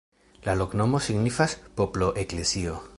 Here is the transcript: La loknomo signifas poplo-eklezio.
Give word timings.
La 0.47 0.55
loknomo 0.61 1.01
signifas 1.09 1.57
poplo-eklezio. 1.81 2.79